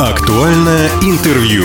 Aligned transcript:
Актуальное 0.00 0.88
интервью. 1.02 1.64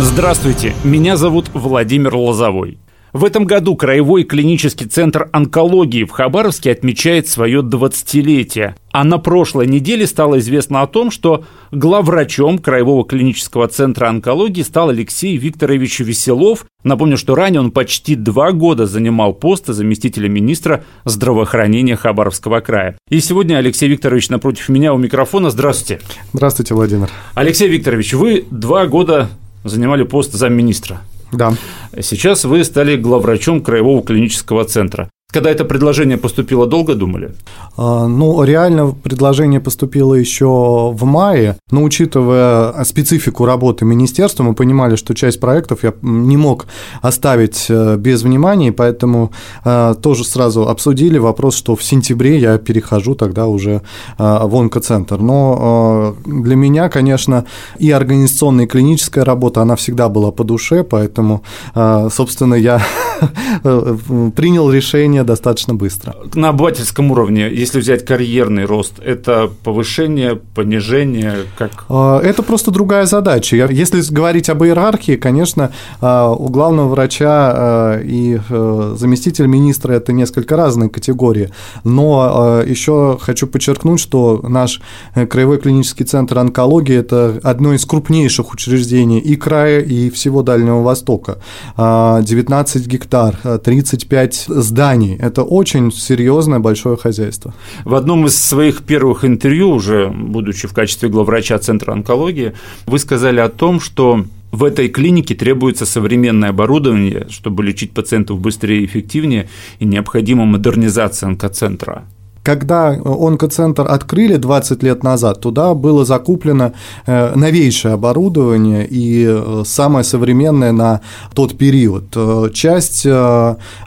Здравствуйте, 0.00 0.74
меня 0.82 1.16
зовут 1.16 1.48
Владимир 1.54 2.16
Лозовой. 2.16 2.78
В 3.12 3.24
этом 3.24 3.44
году 3.44 3.74
Краевой 3.74 4.22
клинический 4.22 4.86
центр 4.86 5.28
онкологии 5.32 6.04
в 6.04 6.10
Хабаровске 6.10 6.70
отмечает 6.70 7.26
свое 7.26 7.60
20-летие. 7.60 8.74
А 8.92 9.04
на 9.04 9.18
прошлой 9.18 9.66
неделе 9.66 10.06
стало 10.06 10.38
известно 10.38 10.82
о 10.82 10.86
том, 10.86 11.10
что 11.10 11.44
главврачом 11.72 12.58
Краевого 12.58 13.04
клинического 13.04 13.66
центра 13.68 14.08
онкологии 14.08 14.62
стал 14.62 14.90
Алексей 14.90 15.36
Викторович 15.36 16.00
Веселов. 16.00 16.66
Напомню, 16.84 17.16
что 17.16 17.34
ранее 17.34 17.60
он 17.60 17.72
почти 17.72 18.14
два 18.14 18.52
года 18.52 18.86
занимал 18.86 19.34
пост 19.34 19.66
заместителя 19.66 20.28
министра 20.28 20.84
здравоохранения 21.04 21.96
Хабаровского 21.96 22.60
края. 22.60 22.96
И 23.08 23.20
сегодня 23.20 23.56
Алексей 23.56 23.88
Викторович 23.88 24.28
напротив 24.28 24.68
меня 24.68 24.94
у 24.94 24.98
микрофона. 24.98 25.50
Здравствуйте. 25.50 26.00
Здравствуйте, 26.32 26.74
Владимир. 26.74 27.10
Алексей 27.34 27.68
Викторович, 27.68 28.14
вы 28.14 28.44
два 28.50 28.86
года 28.86 29.28
занимали 29.64 30.04
пост 30.04 30.32
замминистра. 30.32 31.00
Да. 31.32 31.52
Сейчас 32.00 32.44
вы 32.44 32.64
стали 32.64 32.96
главврачом 32.96 33.62
Краевого 33.62 34.02
клинического 34.02 34.64
центра. 34.64 35.10
Когда 35.32 35.50
это 35.50 35.64
предложение 35.64 36.16
поступило, 36.16 36.66
долго 36.66 36.94
думали? 36.94 37.32
А, 37.76 38.08
ну, 38.08 38.42
реально 38.42 38.90
предложение 38.90 39.60
поступило 39.60 40.14
еще 40.14 40.46
в 40.92 41.04
мае, 41.04 41.56
но 41.70 41.84
учитывая 41.84 42.84
специфику 42.84 43.44
работы 43.44 43.84
министерства, 43.84 44.42
мы 44.42 44.54
понимали, 44.54 44.96
что 44.96 45.14
часть 45.14 45.40
проектов 45.40 45.84
я 45.84 45.94
не 46.02 46.36
мог 46.36 46.66
оставить 47.00 47.66
э, 47.68 47.96
без 47.96 48.22
внимания, 48.22 48.72
поэтому 48.72 49.30
э, 49.64 49.94
тоже 50.02 50.24
сразу 50.24 50.68
обсудили 50.68 51.18
вопрос, 51.18 51.54
что 51.56 51.76
в 51.76 51.82
сентябре 51.82 52.38
я 52.38 52.58
перехожу 52.58 53.14
тогда 53.14 53.46
уже 53.46 53.70
э, 53.70 53.80
в 54.18 54.56
онкоцентр. 54.56 55.18
Но 55.18 56.16
для 56.26 56.56
меня, 56.56 56.88
конечно, 56.88 57.44
и 57.78 57.90
организационная, 57.92 58.64
и 58.64 58.68
клиническая 58.68 59.24
работа, 59.24 59.62
она 59.62 59.76
всегда 59.76 60.08
была 60.08 60.32
по 60.32 60.44
душе, 60.44 60.82
поэтому, 60.82 61.42
собственно, 61.74 62.54
я 62.54 62.82
принял 63.62 64.70
решение 64.70 65.19
повышение 65.20 65.24
достаточно 65.24 65.74
быстро. 65.74 66.14
На 66.34 66.48
обывательском 66.48 67.10
уровне, 67.10 67.48
если 67.52 67.80
взять 67.80 68.04
карьерный 68.04 68.64
рост, 68.64 68.94
это 69.04 69.50
повышение, 69.64 70.36
понижение, 70.36 71.34
как? 71.58 71.70
А, 71.88 72.20
это 72.20 72.42
просто 72.42 72.70
другая 72.70 73.06
задача. 73.06 73.56
Если 73.56 74.02
говорить 74.12 74.50
об 74.50 74.62
иерархии, 74.62 75.16
конечно, 75.16 75.70
а, 76.00 76.30
у 76.30 76.48
главного 76.48 76.88
врача 76.88 77.52
а, 77.52 78.00
и 78.00 78.38
э, 78.48 78.96
заместитель 78.98 79.46
министра 79.46 79.94
это 79.94 80.12
несколько 80.12 80.56
разные 80.56 80.88
категории, 80.88 81.50
но 81.84 82.62
еще 82.66 83.18
хочу 83.20 83.46
подчеркнуть, 83.46 84.00
что 84.00 84.40
наш 84.42 84.80
э, 85.14 85.26
краевой 85.26 85.58
клинический 85.58 86.06
центр 86.06 86.38
онкологии 86.38 86.96
это 86.96 87.40
одно 87.42 87.74
из 87.74 87.84
крупнейших 87.84 88.52
учреждений 88.52 89.18
и 89.18 89.36
края, 89.36 89.80
и 89.80 90.10
всего 90.10 90.42
Дальнего 90.42 90.82
Востока. 90.82 91.38
19 91.76 92.86
гектар, 92.86 93.36
35 93.64 94.46
зданий, 94.48 95.09
компаний. 95.10 95.16
Это 95.18 95.42
очень 95.42 95.90
серьезное 95.92 96.58
большое 96.58 96.96
хозяйство. 96.96 97.52
В 97.84 97.94
одном 97.94 98.26
из 98.26 98.36
своих 98.36 98.82
первых 98.82 99.24
интервью, 99.24 99.70
уже 99.70 100.08
будучи 100.08 100.68
в 100.68 100.72
качестве 100.72 101.08
главврача 101.08 101.58
Центра 101.58 101.92
онкологии, 101.92 102.52
вы 102.86 102.98
сказали 102.98 103.40
о 103.40 103.48
том, 103.48 103.80
что 103.80 104.24
в 104.52 104.64
этой 104.64 104.88
клинике 104.88 105.34
требуется 105.34 105.86
современное 105.86 106.50
оборудование, 106.50 107.26
чтобы 107.30 107.64
лечить 107.64 107.92
пациентов 107.92 108.40
быстрее 108.40 108.80
и 108.80 108.84
эффективнее, 108.84 109.48
и 109.80 109.84
необходима 109.84 110.44
модернизация 110.44 111.28
онкоцентра. 111.28 112.04
Когда 112.42 112.98
онкоцентр 113.04 113.86
открыли 113.86 114.36
20 114.36 114.82
лет 114.82 115.04
назад, 115.04 115.40
туда 115.40 115.74
было 115.74 116.06
закуплено 116.06 116.72
э, 117.06 117.34
новейшее 117.36 117.94
оборудование 117.94 118.86
и 118.86 119.26
э, 119.28 119.62
самое 119.66 120.04
современное 120.04 120.72
на 120.72 121.02
тот 121.34 121.58
период. 121.58 122.04
Э, 122.16 122.48
часть 122.54 123.06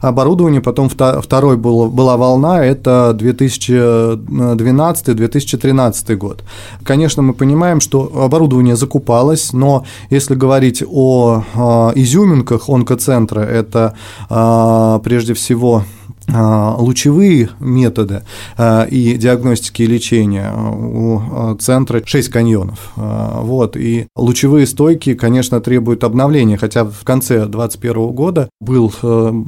оборудования, 0.02 0.62
потом 0.62 0.90
второй 0.90 1.58
была 1.58 2.18
волна, 2.18 2.63
это 2.63 3.18
2012-2013 3.19 6.16
год. 6.16 6.44
Конечно, 6.84 7.24
мы 7.24 7.34
понимаем, 7.34 7.81
что 7.81 8.12
оборудование 8.24 8.75
закупалось, 8.75 9.52
но 9.53 9.84
если 10.12 10.36
говорить 10.36 10.84
о 10.88 11.44
изюминках 11.96 12.69
онкоцентра, 12.69 13.42
это 13.42 13.96
прежде 15.03 15.34
всего 15.34 15.84
лучевые 16.28 17.50
методы 17.59 18.23
а, 18.57 18.84
и 18.84 19.16
диагностики 19.16 19.81
и 19.84 19.88
лечения 19.88 20.53
у 20.53 21.19
а, 21.19 21.56
центра 21.59 22.01
6 22.03 22.29
каньонов. 22.29 22.91
Вот, 22.95 23.75
и 23.75 24.07
лучевые 24.16 24.66
стойки, 24.67 25.16
конечно, 25.16 25.59
требуют 25.62 26.03
обновления, 26.03 26.57
хотя 26.57 26.85
в 26.85 27.03
конце 27.03 27.45
2021 27.45 28.12
года 28.12 28.50
был 28.59 28.91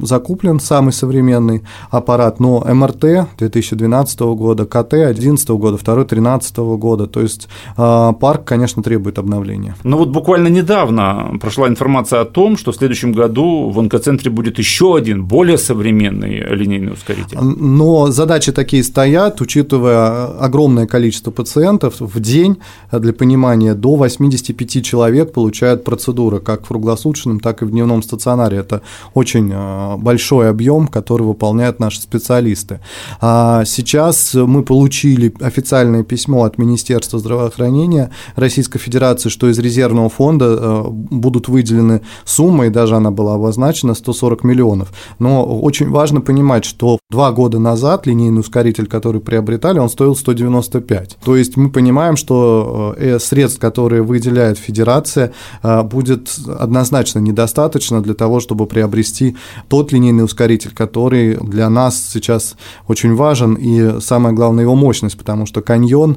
закуплен 0.02 0.60
самый 0.60 0.92
современный 0.92 1.62
аппарат, 1.90 2.40
но 2.40 2.60
МРТ 2.60 3.28
2012 3.38 4.20
года, 4.20 4.66
КТ 4.66 4.90
2011 4.90 5.48
года, 5.50 5.76
второй 5.76 6.04
2013 6.04 6.56
года, 6.56 7.06
то 7.06 7.20
есть 7.20 7.48
парк, 7.76 8.44
конечно, 8.44 8.82
требует 8.82 9.18
обновления. 9.18 9.76
Но 9.82 9.98
вот 9.98 10.10
буквально 10.10 10.48
недавно 10.48 11.38
прошла 11.40 11.68
информация 11.68 12.20
о 12.20 12.24
том, 12.24 12.56
что 12.56 12.72
в 12.72 12.76
следующем 12.76 13.12
году 13.12 13.70
в 13.70 13.78
онкоцентре 13.78 14.30
будет 14.30 14.58
еще 14.58 14.96
один 14.96 15.24
более 15.24 15.58
современный 15.58 16.40
линейный 16.66 16.92
ускоритель. 16.92 17.38
Но 17.38 18.10
задачи 18.10 18.52
такие 18.52 18.82
стоят, 18.82 19.40
учитывая 19.40 20.26
огромное 20.38 20.86
количество 20.86 21.30
пациентов 21.30 21.96
в 22.00 22.20
день, 22.20 22.58
для 22.92 23.12
понимания, 23.12 23.74
до 23.74 23.96
85 23.96 24.84
человек 24.84 25.32
получают 25.32 25.84
процедуры, 25.84 26.40
как 26.40 26.64
в 26.64 26.68
круглосуточном, 26.68 27.40
так 27.40 27.62
и 27.62 27.64
в 27.64 27.70
дневном 27.70 28.02
стационаре. 28.02 28.58
Это 28.58 28.82
очень 29.14 29.50
э, 29.52 29.96
большой 29.96 30.50
объем, 30.50 30.88
который 30.88 31.22
выполняют 31.22 31.80
наши 31.80 32.00
специалисты. 32.00 32.80
А 33.20 33.64
сейчас 33.64 34.34
мы 34.34 34.62
получили 34.62 35.34
официальное 35.40 36.02
письмо 36.02 36.44
от 36.44 36.58
Министерства 36.58 37.18
здравоохранения 37.18 38.10
Российской 38.34 38.78
Федерации, 38.78 39.28
что 39.28 39.48
из 39.48 39.58
резервного 39.58 40.08
фонда 40.08 40.58
э, 40.58 40.84
будут 40.90 41.48
выделены 41.48 42.02
суммы, 42.24 42.66
и 42.66 42.70
даже 42.70 42.96
она 42.96 43.10
была 43.10 43.34
обозначена 43.34 43.94
140 43.94 44.44
миллионов. 44.44 44.92
Но 45.18 45.44
очень 45.44 45.90
важно 45.90 46.20
понимать, 46.20 46.55
понимать, 46.56 46.64
что 46.64 46.98
два 47.10 47.32
года 47.32 47.58
назад 47.58 48.06
линейный 48.06 48.40
ускоритель, 48.40 48.86
который 48.86 49.20
приобретали, 49.20 49.78
он 49.78 49.88
стоил 49.88 50.16
195. 50.16 51.18
То 51.24 51.36
есть 51.36 51.56
мы 51.56 51.70
понимаем, 51.70 52.16
что 52.16 52.94
э, 52.96 53.18
средств, 53.18 53.60
которые 53.60 54.02
выделяет 54.02 54.58
Федерация, 54.58 55.32
э, 55.62 55.82
будет 55.82 56.30
однозначно 56.58 57.20
недостаточно 57.20 58.02
для 58.02 58.14
того, 58.14 58.40
чтобы 58.40 58.66
приобрести 58.66 59.36
тот 59.68 59.92
линейный 59.92 60.24
ускоритель, 60.24 60.72
который 60.74 61.36
для 61.36 61.68
нас 61.68 62.10
сейчас 62.12 62.56
очень 62.88 63.14
важен, 63.14 63.54
и 63.54 64.00
самое 64.00 64.34
главное 64.34 64.64
его 64.64 64.74
мощность, 64.74 65.18
потому 65.18 65.46
что 65.46 65.60
каньон, 65.62 66.16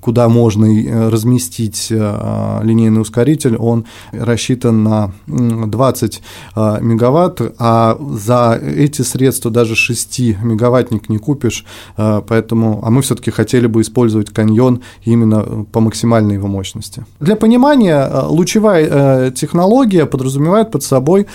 куда 0.00 0.28
можно 0.28 0.66
э, 0.66 1.08
разместить 1.08 1.90
линейный 1.90 3.00
ускоритель, 3.00 3.56
он 3.56 3.84
рассчитан 4.12 4.82
на 4.82 5.12
20 5.26 6.22
мегаватт, 6.80 7.40
а 7.58 7.96
за 8.00 8.60
эти 8.62 9.02
средства 9.02 9.50
даже 9.50 9.74
6 9.78 10.18
мегаваттник 10.42 11.08
не 11.08 11.18
купишь, 11.18 11.64
э, 11.96 12.22
поэтому, 12.26 12.80
а 12.82 12.90
мы 12.90 13.02
все-таки 13.02 13.30
хотели 13.30 13.66
бы 13.66 13.80
использовать 13.80 14.30
каньон 14.30 14.80
именно 15.04 15.66
по 15.72 15.80
максимальной 15.80 16.34
его 16.34 16.48
мощности. 16.48 17.04
Для 17.20 17.36
понимания, 17.36 18.08
э, 18.10 18.22
лучевая 18.26 18.88
э, 18.90 19.32
технология 19.34 20.06
подразумевает 20.06 20.70
под 20.70 20.82
собой 20.82 21.26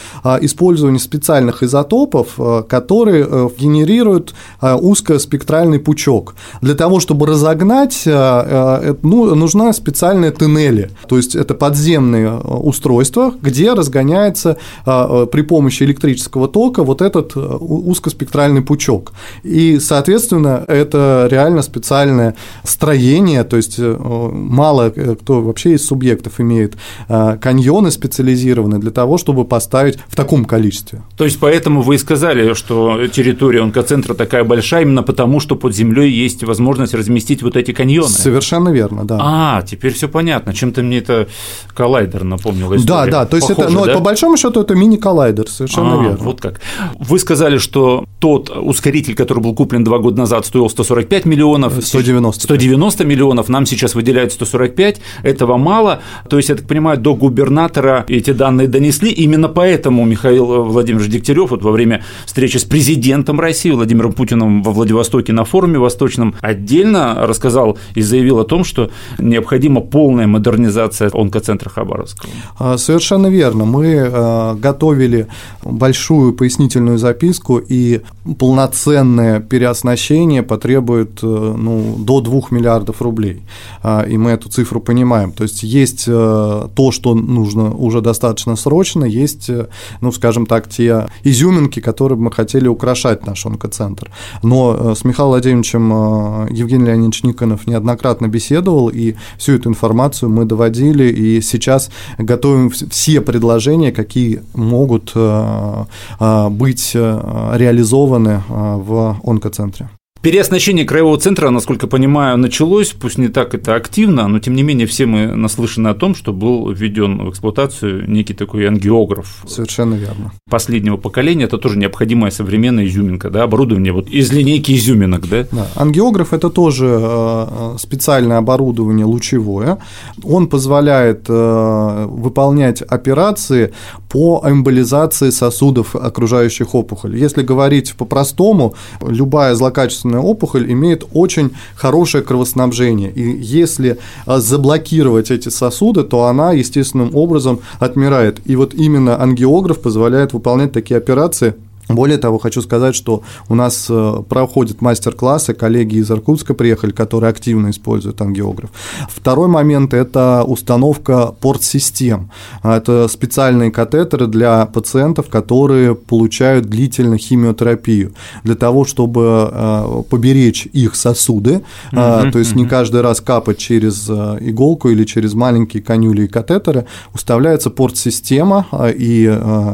использование 0.42 1.00
специальных 1.00 1.64
изотопов, 1.64 2.40
которые 2.68 3.50
генерируют 3.60 4.34
узкоспектральный 4.62 5.80
пучок. 5.80 6.36
Для 6.62 6.76
того, 6.76 7.00
чтобы 7.00 7.28
разогнать, 7.28 8.04
ну, 8.06 9.36
нужна 9.36 9.74
специальная 9.74 10.32
туннели, 10.32 10.90
то 11.08 11.18
есть 11.18 11.36
это 11.36 11.54
подземные 11.54 12.40
устройства, 12.40 13.34
где 13.42 13.74
разгоняется 13.74 14.58
при 14.86 15.42
помощи 15.42 15.84
электрического 15.84 16.48
тока 16.48 16.84
вот 16.84 17.02
этот 17.02 17.36
узкоспектральный 17.36 18.33
спектральный 18.34 18.64
пучок. 18.64 19.14
И, 19.44 19.80
соответственно, 19.80 20.66
это 20.68 21.28
реально 21.30 21.62
специальное 21.62 22.36
строение, 22.64 23.44
то 23.44 23.58
есть 23.58 23.76
э, 23.78 23.98
мало 24.34 24.92
э, 24.96 25.16
кто 25.16 25.42
вообще 25.42 25.74
из 25.74 25.86
субъектов 25.86 26.40
имеет 26.40 26.74
э, 27.10 27.38
каньоны 27.40 27.92
специализированные 27.92 28.80
для 28.80 28.90
того, 28.90 29.20
чтобы 29.20 29.46
поставить 29.46 30.00
в 30.08 30.16
таком 30.16 30.46
количестве. 30.46 31.04
То 31.16 31.26
есть 31.26 31.40
поэтому 31.40 31.84
вы 31.84 31.96
и 31.96 31.98
сказали, 32.00 32.54
что 32.56 33.08
территория 33.08 33.62
онкоцентра 33.62 34.16
такая 34.16 34.44
большая 34.44 34.82
именно 34.82 35.04
потому, 35.04 35.40
что 35.40 35.56
под 35.56 35.76
землей 35.76 36.10
есть 36.10 36.44
возможность 36.44 36.96
разместить 36.96 37.44
вот 37.44 37.56
эти 37.56 37.72
каньоны. 37.72 38.10
Совершенно 38.10 38.70
верно, 38.70 39.06
да. 39.06 39.20
А, 39.22 39.62
теперь 39.62 39.94
все 39.94 40.08
понятно. 40.08 40.54
Чем-то 40.54 40.82
мне 40.82 40.98
это 40.98 41.28
коллайдер 41.76 42.24
напомнил. 42.24 42.74
Да, 42.84 43.06
да, 43.06 43.26
то 43.26 43.38
есть 43.38 43.48
Похоже, 43.50 43.68
это, 43.68 43.78
ну, 43.78 43.86
да? 43.86 43.94
по 43.94 44.00
большому 44.00 44.38
счету 44.38 44.62
это 44.62 44.74
мини-коллайдер, 44.74 45.48
совершенно 45.48 46.00
а, 46.00 46.04
верно. 46.04 46.18
Вот 46.24 46.42
как. 46.42 46.62
Вы 47.00 47.20
сказали, 47.20 47.60
что 47.60 48.06
тот 48.24 48.50
ускоритель, 48.50 49.16
который 49.16 49.40
был 49.44 49.54
куплен 49.54 49.84
два 49.84 50.00
года 50.00 50.20
назад, 50.20 50.46
стоил 50.46 50.70
145 50.70 51.26
миллионов. 51.26 51.74
190. 51.84 52.42
190 52.42 53.04
миллионов, 53.04 53.50
нам 53.50 53.66
сейчас 53.66 53.96
выделяют 53.96 54.32
145, 54.32 55.02
этого 55.24 55.58
мало. 55.58 56.00
То 56.30 56.38
есть, 56.38 56.48
я 56.48 56.56
так 56.56 56.66
понимаю, 56.66 56.98
до 56.98 57.16
губернатора 57.16 58.06
эти 58.08 58.32
данные 58.32 58.70
донесли. 58.70 59.12
Именно 59.12 59.50
поэтому 59.50 60.06
Михаил 60.06 60.64
Владимирович 60.64 61.12
Дегтярев 61.12 61.52
вот 61.52 61.64
во 61.64 61.72
время 61.72 62.02
встречи 62.26 62.56
с 62.56 62.64
президентом 62.64 63.42
России 63.42 63.72
Владимиром 63.72 64.14
Путиным 64.14 64.64
во 64.64 64.72
Владивостоке 64.72 65.34
на 65.34 65.44
форуме 65.44 65.78
Восточном 65.78 66.34
отдельно 66.40 67.28
рассказал 67.28 67.78
и 67.94 68.02
заявил 68.02 68.40
о 68.40 68.46
том, 68.46 68.64
что 68.64 68.90
необходима 69.20 69.82
полная 69.82 70.28
модернизация 70.28 71.12
онкоцентра 71.14 71.70
Хабаровского. 71.70 72.32
А, 72.58 72.78
совершенно 72.78 73.28
верно. 73.28 73.66
Мы 73.66 73.98
а, 73.98 74.56
готовили 74.56 75.28
большую 75.62 76.32
пояснительную 76.32 76.98
записку, 76.98 77.58
и 77.58 78.00
полноценное 78.38 79.42
переоснащение 79.42 80.44
потребует 80.44 81.20
э, 81.24 81.56
ну, 81.58 81.96
до 81.98 82.22
2 82.22 82.42
миллиардов 82.52 83.02
рублей. 83.02 83.42
А, 83.82 84.04
и 84.04 84.18
мы 84.18 84.32
эту 84.32 84.50
цифру 84.50 84.80
понимаем. 84.80 85.32
То 85.34 85.44
есть 85.44 85.64
есть 85.64 86.06
э, 86.08 86.68
то, 86.74 86.92
что 86.92 87.16
нужно 87.16 87.74
уже 87.76 88.02
достаточно 88.02 88.56
срочно, 88.56 89.04
есть, 89.04 89.50
э, 89.50 89.68
ну, 90.00 90.12
скажем 90.14 90.46
так, 90.46 90.70
те 90.70 91.08
изюминки, 91.24 91.82
которые 91.82 92.18
мы 92.18 92.32
хотели 92.32 92.68
украшать 92.68 93.26
наш 93.26 93.46
онкоцентр. 93.46 94.10
Но 94.42 94.96
с 94.96 95.04
Михаилом 95.04 95.32
Владимировичем 95.32 96.48
Евгений 96.50 96.86
Леонидович 96.86 97.24
Никонов 97.24 97.68
неоднократно 97.68 98.28
беседовал, 98.28 98.90
и 98.90 99.16
всю 99.38 99.54
эту 99.54 99.70
информацию 99.70 100.30
мы 100.30 100.46
доводили, 100.46 101.06
и 101.06 101.42
сейчас 101.42 101.90
готовим 102.18 102.70
все 102.70 103.22
предложения, 103.22 103.92
какие 103.92 104.42
могут 104.54 105.14
быть 105.14 106.92
реализованы 106.94 108.03
в 108.48 109.20
онкоцентре. 109.24 109.90
Переоснащение 110.24 110.86
краевого 110.86 111.18
центра, 111.18 111.50
насколько 111.50 111.86
понимаю, 111.86 112.38
началось, 112.38 112.92
пусть 112.92 113.18
не 113.18 113.28
так 113.28 113.54
это 113.54 113.76
активно, 113.76 114.30
но 114.30 114.40
тем 114.40 114.56
не 114.56 114.64
менее 114.64 114.88
все 114.88 115.06
мы 115.06 115.36
наслышаны 115.36 115.90
о 115.90 115.94
том, 115.96 116.16
что 116.16 116.32
был 116.32 116.72
введен 116.72 117.26
в 117.26 117.30
эксплуатацию 117.30 118.10
некий 118.10 118.34
такой 118.34 118.66
ангиограф. 118.66 119.44
Совершенно 119.46 119.96
верно. 119.96 120.32
Последнего 120.50 120.96
поколения 120.96 121.44
это 121.44 121.58
тоже 121.58 121.78
необходимая 121.78 122.32
современная 122.32 122.86
изюминка, 122.86 123.30
да, 123.30 123.44
оборудование 123.44 123.92
вот 123.92 124.08
из 124.08 124.32
линейки 124.32 124.72
изюминок, 124.72 125.28
да? 125.28 125.46
Да. 125.52 125.68
Ангиограф 125.76 126.32
это 126.32 126.50
тоже 126.50 127.00
э, 127.02 127.76
специальное 127.78 128.38
оборудование 128.38 129.06
лучевое. 129.06 129.80
Он 130.24 130.48
позволяет 130.48 131.26
э, 131.28 132.06
выполнять 132.08 132.82
операции 132.82 133.74
по 134.08 134.42
эмболизации 134.46 135.32
сосудов 135.32 135.98
окружающих 135.98 136.76
опухолей. 136.76 137.20
Если 137.20 137.42
говорить 137.42 137.94
по-простому, 137.98 138.74
любая 139.02 139.54
злокачественная 139.56 140.13
злокачественная 140.14 140.22
опухоль 140.22 140.72
имеет 140.72 141.04
очень 141.14 141.52
хорошее 141.76 142.24
кровоснабжение. 142.24 143.12
И 143.12 143.22
если 143.22 143.98
а, 144.26 144.40
заблокировать 144.40 145.32
эти 145.32 145.50
сосуды, 145.50 146.04
то 146.04 146.26
она 146.26 146.54
естественным 146.54 147.16
образом 147.16 147.60
отмирает. 147.80 148.40
И 148.46 148.56
вот 148.56 148.74
именно 148.74 149.22
ангиограф 149.22 149.82
позволяет 149.82 150.34
выполнять 150.34 150.72
такие 150.72 150.98
операции 150.98 151.54
более 151.90 152.18
того, 152.18 152.40
хочу 152.40 152.62
сказать, 152.62 152.96
что 152.96 153.24
у 153.50 153.56
нас 153.56 153.88
э, 153.90 154.24
проходят 154.30 154.82
мастер-классы, 154.82 155.54
коллеги 155.54 155.98
из 155.98 156.10
Иркутска 156.10 156.54
приехали, 156.54 156.92
которые 156.92 157.30
активно 157.30 157.72
используют 157.72 158.22
ангиограф. 158.22 158.70
Второй 159.10 159.48
момент– 159.48 159.94
это 159.96 160.44
установка 160.48 161.34
порт-систем. 161.40 162.32
Это 162.64 163.08
специальные 163.08 163.72
катетеры 163.72 164.28
для 164.28 164.66
пациентов, 164.66 165.28
которые 165.30 165.96
получают 165.96 166.66
длительно 166.66 167.18
химиотерапию. 167.18 168.14
Для 168.44 168.56
того, 168.56 168.86
чтобы 168.86 169.50
э, 169.52 170.04
поберечь 170.10 170.68
их 170.72 170.96
сосуды, 170.96 171.64
mm-hmm, 171.92 172.32
то 172.32 172.40
есть 172.40 172.56
не 172.56 172.66
каждый 172.66 173.02
раз 173.02 173.20
капать 173.22 173.58
через 173.58 174.10
иголку 174.10 174.90
или 174.90 175.04
через 175.04 175.34
маленькие 175.34 175.84
конюли 175.84 176.24
и 176.24 176.28
катетеры, 176.28 176.86
уставляется 177.14 177.70
порт-система, 177.70 178.68
и 178.96 179.26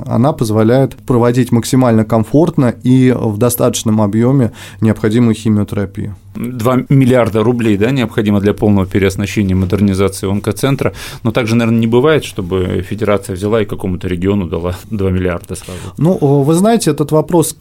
она 0.08 0.34
позволяет 0.34 0.96
проводить 0.96 1.52
максимально 1.52 1.99
максимально 2.00 2.06
комфортно 2.06 2.76
и 2.84 3.12
в 3.12 3.38
достаточном 3.38 4.02
объеме 4.02 4.52
необходимую 4.82 5.36
химиотерапию. 5.36 6.16
2 6.36 6.86
миллиарда 6.90 7.44
рублей 7.44 7.78
да, 7.78 7.92
необходимо 7.92 8.40
для 8.40 8.54
полного 8.54 8.86
переоснащения 8.86 9.56
модернизации 9.56 10.30
онкоцентра, 10.30 10.94
но 11.24 11.32
также, 11.32 11.56
наверное, 11.56 11.80
не 11.80 11.88
бывает, 11.88 12.24
чтобы 12.24 12.86
федерация 12.88 13.36
взяла 13.36 13.62
и 13.62 13.66
какому-то 13.66 14.08
региону 14.08 14.48
дала 14.48 14.76
2 14.90 15.12
миллиарда 15.12 15.56
сразу. 15.56 15.80
Ну, 15.98 16.18
вы 16.18 16.54
знаете, 16.54 16.92
этот 16.92 17.12
вопрос, 17.12 17.56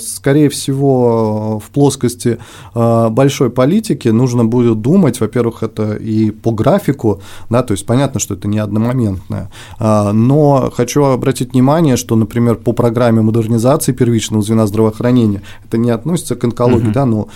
скорее 0.00 0.48
всего, 0.48 1.58
в 1.58 1.70
плоскости 1.70 2.38
э, 2.74 3.08
большой 3.10 3.50
политики 3.50 4.08
нужно 4.08 4.44
будет 4.44 4.80
думать, 4.80 5.20
во-первых, 5.20 5.62
это 5.62 5.94
и 5.94 6.30
по 6.30 6.52
графику, 6.52 7.20
да, 7.50 7.62
то 7.62 7.72
есть 7.72 7.86
понятно, 7.86 8.20
что 8.20 8.34
это 8.34 8.48
не 8.48 8.58
одномоментное, 8.58 9.50
но 9.78 10.72
хочу 10.74 11.04
обратить 11.04 11.52
внимание, 11.52 11.96
что, 11.96 12.16
например, 12.16 12.56
по 12.56 12.72
программе 12.72 13.22
модернизации 13.22 13.92
первичного 13.92 14.42
звена 14.42 14.66
здравоохранения, 14.66 15.42
это 15.64 15.78
не 15.78 15.90
относится 15.90 16.36
к 16.36 16.44
онкологии, 16.44 16.86
угу. 16.86 16.92
да, 16.92 17.06
но 17.06 17.28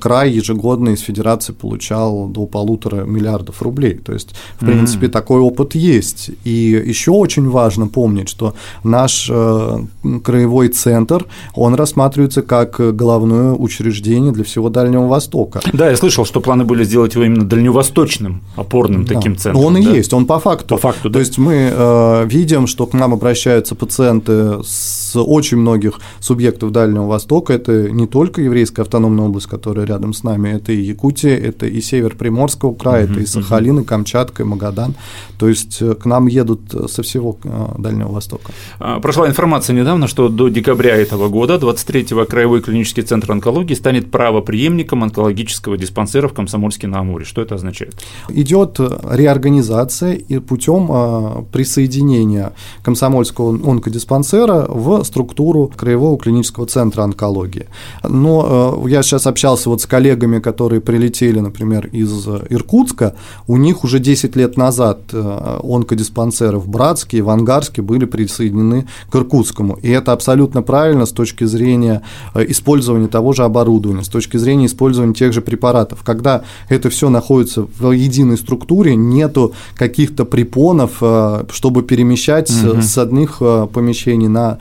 край 0.00 0.29
ежегодно 0.30 0.90
из 0.90 1.00
федерации 1.00 1.52
получал 1.52 2.28
до 2.28 2.46
полутора 2.46 3.04
миллиардов 3.04 3.62
рублей. 3.62 3.94
То 3.94 4.12
есть, 4.12 4.34
в 4.56 4.64
принципе, 4.64 5.06
mm-hmm. 5.06 5.10
такой 5.10 5.40
опыт 5.40 5.74
есть. 5.74 6.30
И 6.44 6.82
еще 6.86 7.10
очень 7.10 7.48
важно 7.48 7.88
помнить, 7.88 8.28
что 8.28 8.54
наш 8.84 9.28
э, 9.30 9.78
краевой 10.22 10.68
центр, 10.68 11.26
он 11.54 11.74
рассматривается 11.74 12.42
как 12.42 12.80
головное 12.96 13.52
учреждение 13.52 14.32
для 14.32 14.44
всего 14.44 14.70
Дальнего 14.70 15.06
Востока. 15.06 15.60
Да, 15.72 15.90
я 15.90 15.96
слышал, 15.96 16.24
что 16.24 16.40
планы 16.40 16.64
были 16.64 16.84
сделать 16.84 17.14
его 17.14 17.24
именно 17.24 17.44
дальневосточным, 17.44 18.42
опорным 18.56 19.04
да. 19.04 19.14
таким 19.14 19.36
центром. 19.36 19.64
Он 19.64 19.74
да? 19.74 19.80
и 19.80 19.84
есть, 19.84 20.12
он 20.12 20.26
по 20.26 20.38
факту. 20.38 20.76
По 20.76 20.80
факту, 20.80 21.08
да. 21.08 21.14
То 21.14 21.18
есть 21.20 21.38
мы 21.38 21.70
э, 21.72 22.26
видим, 22.26 22.66
что 22.66 22.86
к 22.86 22.94
нам 22.94 23.12
обращаются 23.12 23.74
пациенты 23.74 24.62
с 24.64 25.16
очень 25.16 25.58
многих 25.58 26.00
субъектов 26.20 26.72
Дальнего 26.72 27.06
Востока. 27.06 27.52
Это 27.52 27.90
не 27.90 28.06
только 28.06 28.42
еврейская 28.42 28.82
автономная 28.82 29.26
область, 29.26 29.46
которая 29.46 29.86
рядом 29.86 30.12
с 30.12 30.19
нами, 30.24 30.50
это 30.50 30.72
и 30.72 30.80
Якутия, 30.80 31.36
это 31.36 31.66
и 31.66 31.80
север 31.80 32.16
Приморского 32.16 32.74
края, 32.74 33.06
uh-huh, 33.06 33.12
это 33.12 33.20
и 33.20 33.26
Сахалин, 33.26 33.78
uh-huh. 33.78 33.82
и 33.82 33.84
Камчатка, 33.84 34.42
и 34.42 34.46
Магадан. 34.46 34.94
То 35.38 35.48
есть 35.48 35.80
э, 35.80 35.94
к 35.94 36.04
нам 36.04 36.26
едут 36.26 36.74
э, 36.74 36.86
со 36.88 37.02
всего 37.02 37.38
э, 37.44 37.48
Дальнего 37.78 38.12
Востока. 38.12 38.52
А, 38.78 39.00
прошла 39.00 39.26
информация 39.26 39.74
недавно, 39.74 40.06
что 40.06 40.28
до 40.28 40.48
декабря 40.48 40.96
этого 40.96 41.28
года 41.28 41.54
23-го 41.54 42.26
Краевой 42.26 42.60
клинический 42.60 43.02
центр 43.02 43.32
онкологии 43.32 43.74
станет 43.74 44.10
правоприемником 44.10 45.02
онкологического 45.02 45.78
диспансера 45.78 46.28
в 46.28 46.34
Комсомольске 46.34 46.88
на 46.88 47.00
Амуре. 47.00 47.24
Что 47.24 47.40
это 47.40 47.54
означает? 47.54 47.94
Идет 48.28 48.78
реорганизация 48.78 50.12
и 50.12 50.38
путем 50.40 51.46
присоединения 51.52 52.52
Комсомольского 52.82 53.50
онкодиспансера 53.50 54.66
в 54.68 55.02
структуру 55.04 55.72
Краевого 55.74 56.18
клинического 56.18 56.66
центра 56.66 57.02
онкологии. 57.02 57.66
Но 58.02 58.84
я 58.88 59.02
сейчас 59.02 59.26
общался 59.26 59.70
вот 59.70 59.80
с 59.80 59.86
коллегами, 59.86 60.09
которые 60.40 60.80
прилетели, 60.80 61.40
например, 61.40 61.88
из 61.92 62.26
Иркутска, 62.26 63.14
у 63.46 63.56
них 63.56 63.84
уже 63.84 63.98
10 63.98 64.36
лет 64.36 64.56
назад 64.56 65.00
э, 65.12 65.60
онкодиспансеры 65.62 66.58
в 66.58 66.68
Братске 66.68 67.18
и 67.18 67.20
в 67.20 67.30
Ангарске 67.30 67.82
были 67.82 68.04
присоединены 68.04 68.86
к 69.10 69.16
Иркутскому. 69.16 69.78
И 69.82 69.90
это 69.90 70.12
абсолютно 70.12 70.62
правильно 70.62 71.06
с 71.06 71.12
точки 71.12 71.44
зрения 71.44 72.02
э, 72.34 72.44
использования 72.48 73.08
того 73.08 73.32
же 73.32 73.44
оборудования, 73.44 74.04
с 74.04 74.08
точки 74.08 74.36
зрения 74.36 74.66
использования 74.66 75.14
тех 75.14 75.32
же 75.32 75.40
препаратов. 75.40 76.02
Когда 76.04 76.42
это 76.68 76.90
все 76.90 77.08
находится 77.08 77.62
в 77.78 77.92
единой 77.92 78.36
структуре, 78.36 78.96
нету 78.96 79.52
каких-то 79.74 80.24
препонов, 80.24 80.98
э, 81.00 81.44
чтобы 81.50 81.82
перемещать 81.82 82.50
угу. 82.50 82.82
с 82.82 82.98
одних 82.98 83.38
помещений 83.72 84.28
на 84.28 84.58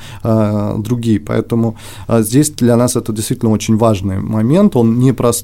другие. 0.78 1.20
Поэтому 1.20 1.78
здесь 2.08 2.50
для 2.52 2.76
нас 2.76 2.96
это 2.96 3.14
действительно 3.14 3.52
очень 3.52 3.78
важный 3.78 4.20
момент. 4.20 4.76
Он 4.76 5.00
непростой. 5.00 5.39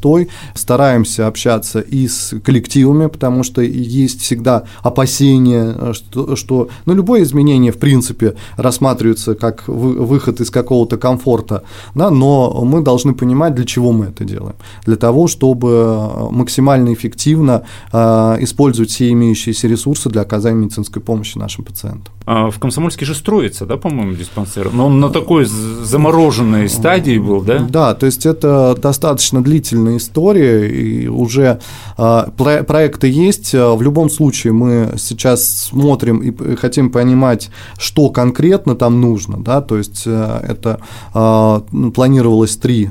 Стараемся 0.53 1.27
общаться 1.27 1.79
и 1.79 2.07
с 2.07 2.33
коллективами, 2.43 3.07
потому 3.07 3.43
что 3.43 3.61
есть 3.61 4.21
всегда 4.21 4.63
опасения, 4.81 5.93
что, 5.93 6.35
что 6.35 6.69
ну, 6.85 6.93
любое 6.93 7.23
изменение, 7.23 7.71
в 7.71 7.77
принципе, 7.77 8.35
рассматривается 8.57 9.35
как 9.35 9.67
выход 9.67 10.41
из 10.41 10.49
какого-то 10.49 10.97
комфорта, 10.97 11.63
да, 11.93 12.09
но 12.09 12.61
мы 12.63 12.81
должны 12.81 13.13
понимать, 13.13 13.55
для 13.55 13.65
чего 13.65 13.91
мы 13.91 14.05
это 14.05 14.23
делаем. 14.23 14.55
Для 14.85 14.95
того, 14.95 15.27
чтобы 15.27 16.31
максимально 16.31 16.93
эффективно 16.93 17.63
э, 17.91 17.97
использовать 18.39 18.89
все 18.89 19.11
имеющиеся 19.11 19.67
ресурсы 19.67 20.09
для 20.09 20.21
оказания 20.21 20.65
медицинской 20.65 21.01
помощи 21.01 21.37
нашим 21.37 21.63
пациентам. 21.63 22.13
А 22.25 22.49
в 22.49 22.59
Комсомольске 22.59 23.05
же 23.05 23.13
строится, 23.13 23.65
да, 23.65 23.77
по-моему, 23.77 24.13
диспансер? 24.13 24.71
Но 24.73 24.87
он 24.87 24.99
на 24.99 25.09
такой 25.09 25.45
замороженной 25.45 26.69
стадии 26.69 27.19
был, 27.19 27.41
да? 27.41 27.59
Да, 27.59 27.93
то 27.93 28.07
есть 28.07 28.25
это 28.25 28.75
достаточно 28.81 29.43
длительный 29.43 29.84
длительная 29.85 29.97
история, 29.97 30.67
и 30.67 31.07
уже 31.07 31.59
проекты 31.97 33.07
есть. 33.07 33.53
В 33.53 33.81
любом 33.81 34.09
случае 34.09 34.53
мы 34.53 34.93
сейчас 34.97 35.47
смотрим 35.47 36.19
и 36.19 36.55
хотим 36.55 36.89
понимать, 36.89 37.49
что 37.77 38.09
конкретно 38.09 38.75
там 38.75 39.01
нужно, 39.01 39.37
да, 39.43 39.61
то 39.61 39.77
есть 39.77 40.05
это 40.05 40.79
планировалось 41.13 42.57
три 42.57 42.89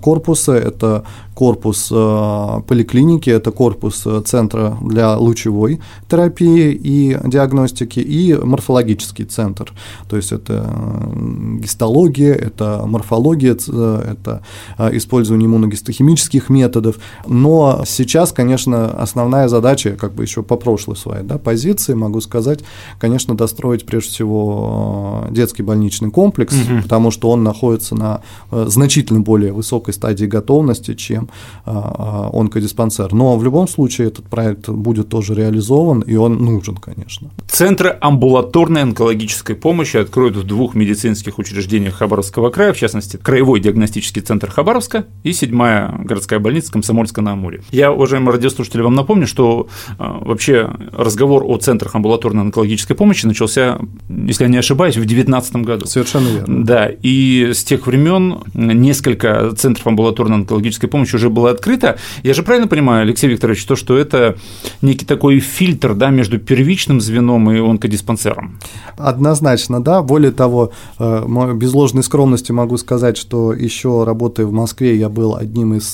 корпуса, 0.00 0.52
это 0.52 1.04
корпус 1.34 1.88
э, 1.90 2.60
поликлиники, 2.66 3.28
это 3.28 3.50
корпус 3.50 4.02
э, 4.06 4.22
центра 4.24 4.78
для 4.80 5.16
лучевой 5.16 5.80
терапии 6.08 6.72
и 6.72 7.18
диагностики, 7.24 7.98
и 7.98 8.34
морфологический 8.34 9.24
центр. 9.24 9.72
То 10.08 10.16
есть 10.16 10.30
это 10.32 10.64
э, 10.66 11.58
гистология, 11.60 12.32
это 12.32 12.84
морфология, 12.86 13.54
это 13.54 14.42
использование 14.92 15.46
иммуногистохимических 15.46 16.48
методов. 16.48 16.96
Но 17.26 17.82
сейчас, 17.86 18.32
конечно, 18.32 18.90
основная 18.90 19.48
задача, 19.48 19.96
как 19.96 20.14
бы 20.14 20.22
еще 20.22 20.42
по 20.42 20.56
прошлой 20.56 20.96
своей 20.96 21.24
да, 21.24 21.38
позиции, 21.38 21.94
могу 21.94 22.20
сказать, 22.20 22.60
конечно, 22.98 23.36
достроить 23.36 23.84
прежде 23.84 24.10
всего 24.10 25.24
детский 25.30 25.62
больничный 25.62 26.10
комплекс, 26.10 26.54
угу. 26.54 26.82
потому 26.82 27.10
что 27.10 27.30
он 27.30 27.42
находится 27.42 27.94
на 27.94 28.20
значительно 28.50 29.20
более 29.20 29.52
высокой 29.52 29.94
стадии 29.94 30.26
готовности, 30.26 30.94
чем 30.94 31.23
чем 31.24 31.30
а, 31.64 32.30
а, 32.32 32.38
онкодиспансер. 32.38 33.12
Но 33.12 33.36
в 33.36 33.44
любом 33.44 33.68
случае 33.68 34.08
этот 34.08 34.26
проект 34.26 34.68
будет 34.68 35.08
тоже 35.08 35.34
реализован, 35.34 36.00
и 36.00 36.16
он 36.16 36.36
нужен, 36.38 36.76
конечно. 36.76 37.30
Центры 37.48 37.96
амбулаторной 38.00 38.82
онкологической 38.82 39.56
помощи 39.56 39.96
откроют 39.96 40.36
в 40.36 40.44
двух 40.44 40.74
медицинских 40.74 41.38
учреждениях 41.38 41.94
Хабаровского 41.94 42.50
края, 42.50 42.72
в 42.72 42.76
частности, 42.76 43.16
Краевой 43.16 43.60
диагностический 43.60 44.22
центр 44.22 44.50
Хабаровска 44.50 45.06
и 45.22 45.32
седьмая 45.32 45.94
городская 46.04 46.38
больница 46.38 46.72
Комсомольска-на-Амуре. 46.72 47.62
Я, 47.70 47.92
уважаемые 47.92 48.32
радиослушатели, 48.32 48.82
вам 48.82 48.94
напомню, 48.94 49.26
что 49.26 49.68
а, 49.98 50.18
вообще 50.20 50.70
разговор 50.92 51.44
о 51.46 51.56
центрах 51.58 51.94
амбулаторной 51.94 52.42
онкологической 52.42 52.96
помощи 52.96 53.26
начался, 53.26 53.78
если 54.08 54.44
я 54.44 54.50
не 54.50 54.58
ошибаюсь, 54.58 54.94
в 54.94 55.00
2019 55.00 55.56
году. 55.56 55.86
Совершенно 55.86 56.28
верно. 56.28 56.64
Да, 56.64 56.88
и 56.88 57.52
с 57.52 57.64
тех 57.64 57.86
времен 57.86 58.38
несколько 58.54 59.52
центров 59.56 59.86
амбулаторной 59.86 60.36
онкологической 60.36 60.88
помощи 60.88 61.13
уже 61.14 61.30
было 61.30 61.50
открыто. 61.50 61.98
Я 62.22 62.34
же 62.34 62.42
правильно 62.42 62.68
понимаю, 62.68 63.02
Алексей 63.02 63.28
Викторович, 63.28 63.64
то, 63.64 63.76
что 63.76 63.96
это 63.96 64.36
некий 64.82 65.06
такой 65.06 65.40
фильтр 65.40 65.94
да, 65.94 66.10
между 66.10 66.38
первичным 66.38 67.00
звеном 67.00 67.50
и 67.50 67.58
онкодиспансером? 67.58 68.58
Однозначно, 68.96 69.82
да. 69.82 70.02
Более 70.02 70.32
того, 70.32 70.72
э, 70.98 71.54
без 71.54 71.72
ложной 71.72 72.02
скромности 72.02 72.52
могу 72.52 72.76
сказать, 72.76 73.16
что 73.16 73.52
еще 73.52 74.04
работая 74.04 74.46
в 74.46 74.52
Москве, 74.52 74.96
я 74.96 75.08
был 75.08 75.36
одним 75.36 75.74
из 75.74 75.84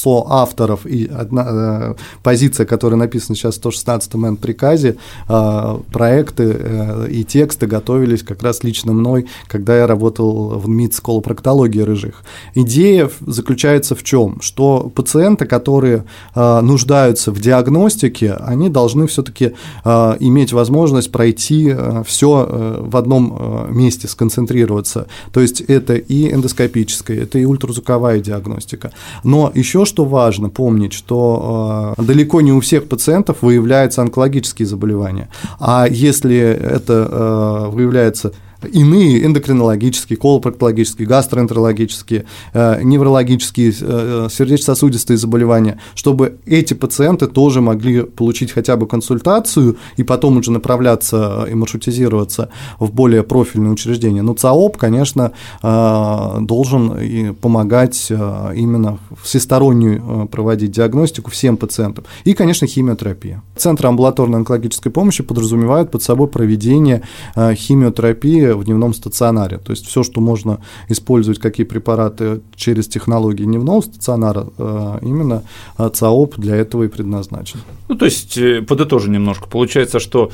соавторов 0.00 0.86
и 0.86 1.06
одна 1.06 1.46
э, 1.48 1.94
позиция, 2.22 2.66
которая 2.66 2.98
написана 2.98 3.36
сейчас 3.36 3.58
в 3.58 3.64
116-м 3.64 4.36
приказе, 4.36 4.96
э, 5.28 5.78
проекты 5.92 6.56
э, 6.58 7.08
и 7.10 7.24
тексты 7.24 7.66
готовились 7.66 8.22
как 8.22 8.42
раз 8.42 8.64
лично 8.64 8.92
мной, 8.92 9.26
когда 9.48 9.76
я 9.76 9.86
работал 9.86 10.58
в 10.58 10.68
МИД 10.68 11.00
колопроктологии 11.00 11.80
рыжих. 11.80 12.22
Идея 12.54 13.10
заключается 13.26 13.94
в 13.94 14.02
чем? 14.02 14.40
Что 14.40 14.90
пациенты, 14.94 15.46
которые 15.46 16.04
э, 16.34 16.60
нуждаются 16.60 17.32
в 17.32 17.40
диагностике, 17.40 18.32
они 18.34 18.68
должны 18.68 19.06
все-таки 19.06 19.52
э, 19.84 20.16
иметь 20.20 20.52
возможность 20.52 21.12
пройти 21.12 21.74
э, 21.76 22.02
все 22.06 22.46
э, 22.48 22.82
в 22.82 22.96
одном 22.96 23.36
э, 23.38 23.72
месте, 23.72 24.08
сконцентрироваться. 24.08 25.06
То 25.32 25.40
есть 25.40 25.60
это 25.60 25.94
и 25.94 26.32
эндоскопическая, 26.32 27.22
это 27.22 27.38
и 27.38 27.44
ультразвуковая 27.44 28.20
диагностика. 28.20 28.92
Но 29.24 29.52
еще 29.54 29.84
что 29.90 30.04
важно 30.04 30.48
помнить, 30.48 30.92
что 30.92 31.94
э, 31.98 32.02
далеко 32.02 32.40
не 32.40 32.52
у 32.52 32.60
всех 32.60 32.88
пациентов 32.88 33.42
выявляются 33.42 34.00
онкологические 34.02 34.66
заболевания. 34.66 35.28
А 35.58 35.86
если 35.88 36.38
это 36.38 37.08
э, 37.10 37.70
выявляется 37.70 38.32
иные 38.66 39.24
эндокринологические, 39.24 40.16
колопроктологические, 40.16 41.08
гастроэнтерологические, 41.08 42.24
э, 42.52 42.82
неврологические, 42.82 43.72
э, 43.80 44.28
сердечно-сосудистые 44.30 45.16
заболевания, 45.16 45.78
чтобы 45.94 46.38
эти 46.46 46.74
пациенты 46.74 47.26
тоже 47.26 47.60
могли 47.60 48.02
получить 48.02 48.52
хотя 48.52 48.76
бы 48.76 48.86
консультацию 48.86 49.76
и 49.96 50.02
потом 50.02 50.38
уже 50.38 50.52
направляться 50.52 51.46
и 51.50 51.54
маршрутизироваться 51.54 52.50
в 52.78 52.92
более 52.92 53.22
профильные 53.22 53.72
учреждения. 53.72 54.22
Но 54.22 54.34
ЦАОП, 54.34 54.76
конечно, 54.76 55.32
э, 55.62 56.38
должен 56.40 57.34
помогать 57.40 58.10
именно 58.10 58.98
всестороннюю 59.22 60.28
проводить 60.28 60.72
диагностику 60.72 61.30
всем 61.30 61.56
пациентам. 61.56 62.04
И, 62.24 62.34
конечно, 62.34 62.66
химиотерапия. 62.66 63.42
Центры 63.56 63.88
амбулаторной 63.88 64.38
онкологической 64.38 64.92
помощи 64.92 65.22
подразумевают 65.22 65.90
под 65.90 66.02
собой 66.02 66.28
проведение 66.28 67.02
химиотерапии 67.36 68.49
в 68.54 68.64
дневном 68.64 68.94
стационаре. 68.94 69.58
То 69.58 69.72
есть 69.72 69.86
все, 69.86 70.02
что 70.02 70.20
можно 70.20 70.60
использовать, 70.88 71.38
какие 71.38 71.66
препараты 71.66 72.40
через 72.56 72.88
технологии 72.88 73.44
дневного 73.44 73.80
стационара, 73.80 74.46
э, 74.58 74.98
именно 75.02 75.42
э, 75.78 75.90
ЦАОП 75.92 76.36
для 76.36 76.56
этого 76.56 76.84
и 76.84 76.88
предназначен. 76.88 77.60
Ну, 77.88 77.96
то 77.96 78.04
есть, 78.04 78.38
э, 78.38 78.62
подытожим 78.62 79.12
немножко, 79.12 79.48
получается, 79.48 79.98
что 79.98 80.30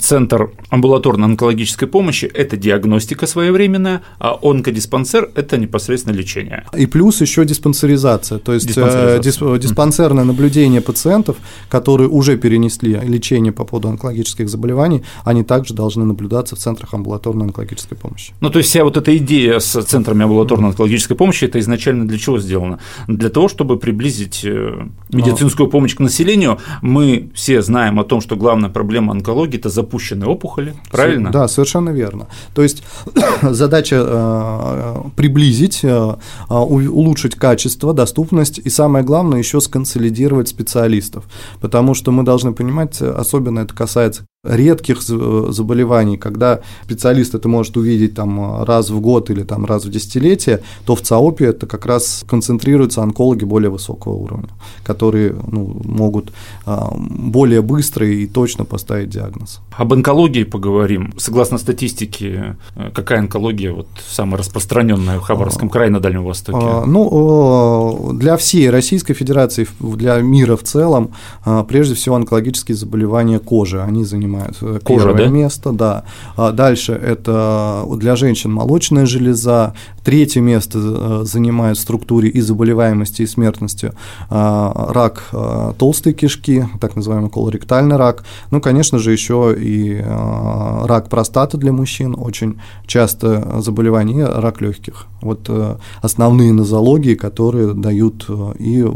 центр 0.00 0.50
амбулаторной 0.70 1.26
онкологической 1.26 1.88
помощи– 1.88 2.24
это 2.34 2.56
диагностика 2.56 3.26
своевременная, 3.26 4.02
а 4.18 4.38
онкодиспансер– 4.42 5.30
это 5.34 5.56
непосредственно 5.56 6.14
лечение. 6.14 6.64
И 6.76 6.86
плюс 6.86 7.20
еще 7.20 7.44
диспансеризация, 7.44 8.38
то 8.38 8.52
есть 8.52 8.66
диспансеризация. 8.66 9.58
диспансерное 9.58 10.24
наблюдение 10.24 10.80
пациентов, 10.80 11.36
которые 11.68 12.08
уже 12.08 12.36
перенесли 12.36 12.98
лечение 13.02 13.52
по 13.52 13.64
поводу 13.64 13.88
онкологических 13.88 14.48
заболеваний, 14.48 15.02
они 15.24 15.42
также 15.44 15.74
должны 15.74 16.04
наблюдаться 16.04 16.56
в 16.56 16.58
центрах 16.58 16.94
амбулаторной 16.94 17.15
амбулаторной 17.16 17.46
онкологической 17.46 17.96
помощи. 17.96 18.32
Ну, 18.40 18.50
то 18.50 18.58
есть 18.58 18.70
вся 18.70 18.84
вот 18.84 18.96
эта 18.96 19.16
идея 19.16 19.58
с 19.58 19.82
центрами 19.84 20.24
амбулаторной 20.24 20.68
онкологической 20.68 21.16
помощи, 21.16 21.44
это 21.44 21.58
изначально 21.58 22.06
для 22.06 22.18
чего 22.18 22.38
сделано? 22.38 22.78
Для 23.08 23.30
того, 23.30 23.48
чтобы 23.48 23.78
приблизить 23.78 24.44
э, 24.44 24.86
медицинскую 25.10 25.68
помощь 25.68 25.94
к 25.94 26.00
населению. 26.00 26.58
Мы 26.82 27.30
все 27.34 27.62
знаем 27.62 27.98
о 27.98 28.04
том, 28.04 28.20
что 28.20 28.36
главная 28.36 28.70
проблема 28.70 29.12
онкологии– 29.12 29.58
это 29.58 29.68
запущенные 29.68 30.28
опухоли, 30.28 30.74
правильно? 30.90 31.30
Да, 31.30 31.48
совершенно 31.48 31.90
верно. 31.90 32.26
То 32.54 32.62
есть 32.62 32.82
задача 33.42 33.96
э, 33.98 34.96
приблизить, 35.16 35.80
э, 35.82 36.14
улучшить 36.48 37.34
качество, 37.34 37.92
доступность 37.92 38.58
и 38.58 38.70
самое 38.70 39.04
главное 39.04 39.38
еще 39.38 39.60
сконсолидировать 39.60 40.48
специалистов, 40.48 41.24
потому 41.60 41.94
что 41.94 42.12
мы 42.12 42.22
должны 42.22 42.52
понимать, 42.52 43.00
особенно 43.00 43.60
это 43.60 43.74
касается 43.74 44.26
редких 44.48 45.02
заболеваний, 45.02 46.16
когда 46.16 46.60
специалист 46.84 47.34
это 47.34 47.48
может 47.48 47.76
увидеть 47.76 48.14
там 48.14 48.64
раз 48.64 48.90
в 48.90 49.00
год 49.00 49.30
или 49.30 49.42
там 49.42 49.64
раз 49.64 49.84
в 49.84 49.90
десятилетие, 49.90 50.62
то 50.84 50.94
в 50.94 51.00
ЦАОПе 51.00 51.46
это 51.46 51.66
как 51.66 51.86
раз 51.86 52.24
концентрируются 52.28 53.02
онкологи 53.02 53.44
более 53.44 53.70
высокого 53.70 54.14
уровня, 54.14 54.48
которые 54.84 55.34
ну, 55.50 55.80
могут 55.84 56.32
а, 56.64 56.94
более 56.96 57.62
быстро 57.62 58.06
и 58.06 58.26
точно 58.26 58.64
поставить 58.64 59.10
диагноз. 59.10 59.60
Об 59.76 59.92
онкологии 59.92 60.44
поговорим. 60.44 61.12
Согласно 61.16 61.58
статистике, 61.58 62.56
э, 62.76 62.90
какая 62.94 63.18
онкология 63.18 63.72
вот 63.72 63.88
самая 64.08 64.38
распространенная 64.38 65.18
в 65.18 65.22
Хабаровском 65.22 65.68
крае 65.68 65.90
на 65.90 66.00
Дальнем 66.00 66.24
Востоке? 66.24 66.58
А, 66.60 66.84
ну, 66.86 68.12
для 68.14 68.36
всей 68.36 68.70
Российской 68.70 69.14
Федерации, 69.14 69.66
для 69.80 70.20
мира 70.20 70.56
в 70.56 70.62
целом, 70.62 71.10
а, 71.44 71.64
прежде 71.64 71.94
всего 71.94 72.16
онкологические 72.16 72.76
заболевания 72.76 73.38
кожи, 73.38 73.80
они 73.80 74.04
занимают 74.04 74.35
занимает 74.36 74.56
э, 74.60 74.80
Кожа, 74.82 75.06
первое 75.08 75.24
да? 75.24 75.30
место, 75.30 75.72
да. 75.72 76.04
А 76.36 76.52
дальше 76.52 76.92
это 76.92 77.84
для 77.96 78.16
женщин 78.16 78.52
молочная 78.52 79.06
железа, 79.06 79.74
третье 80.04 80.40
место 80.40 80.78
э, 80.78 81.24
занимает 81.24 81.78
в 81.78 81.80
структуре 81.80 82.28
и 82.28 82.40
заболеваемости, 82.40 83.22
и 83.22 83.26
смертности 83.26 83.92
а, 84.30 84.92
рак 84.92 85.24
а, 85.32 85.72
толстой 85.74 86.12
кишки, 86.12 86.66
так 86.80 86.96
называемый 86.96 87.30
колоректальный 87.30 87.96
рак. 87.96 88.24
Ну, 88.50 88.60
конечно 88.60 88.98
же, 88.98 89.12
еще 89.12 89.54
и 89.58 90.00
а, 90.04 90.86
рак 90.86 91.08
простаты 91.08 91.56
для 91.56 91.72
мужчин, 91.72 92.14
очень 92.16 92.60
часто 92.86 93.60
заболевание, 93.60 94.26
рак 94.26 94.60
легких. 94.60 95.06
Вот 95.20 95.46
э, 95.48 95.76
основные 96.02 96.52
нозологии, 96.52 97.14
которые 97.14 97.74
дают 97.74 98.28
и 98.58 98.86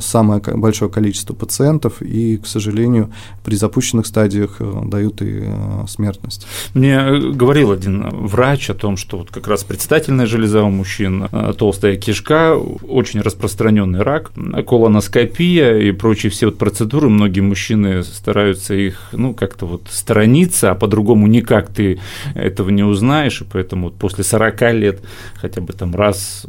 самое 0.00 0.40
большое 0.40 0.90
количество 0.90 1.34
пациентов, 1.34 2.00
и, 2.00 2.36
к 2.36 2.46
сожалению, 2.46 3.10
при 3.42 3.56
запущенном 3.56 3.83
запущенных 3.84 4.06
стадиях 4.06 4.56
э, 4.60 4.82
дают 4.84 5.22
и 5.22 5.42
э, 5.44 5.84
смертность. 5.86 6.46
Мне 6.74 6.94
э, 6.94 7.18
говорил 7.32 7.70
один 7.70 8.08
врач 8.10 8.70
о 8.70 8.74
том, 8.74 8.96
что 8.96 9.18
вот 9.18 9.30
как 9.30 9.46
раз 9.46 9.64
предстательная 9.64 10.26
железа 10.26 10.62
у 10.62 10.70
мужчин, 10.70 11.28
толстая 11.58 11.96
кишка, 11.96 12.56
очень 12.56 13.20
распространенный 13.20 14.02
рак, 14.02 14.32
колоноскопия 14.66 15.78
и 15.78 15.92
прочие 15.92 16.30
все 16.30 16.46
вот 16.46 16.58
процедуры, 16.58 17.08
многие 17.08 17.40
мужчины 17.40 18.02
стараются 18.02 18.74
их, 18.74 19.08
ну, 19.12 19.34
как-то 19.34 19.66
вот 19.66 19.82
сторониться, 19.90 20.70
а 20.70 20.74
по-другому 20.74 21.26
никак 21.26 21.68
ты 21.68 22.00
этого 22.34 22.70
не 22.70 22.82
узнаешь, 22.82 23.42
и 23.42 23.44
поэтому 23.44 23.84
вот 23.84 23.96
после 23.96 24.24
40 24.24 24.72
лет 24.72 25.00
хотя 25.36 25.60
бы 25.60 25.72
там 25.72 25.94
раз 25.94 26.46